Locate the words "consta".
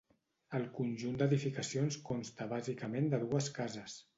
2.09-2.51